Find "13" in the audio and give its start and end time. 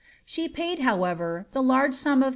2.29-2.29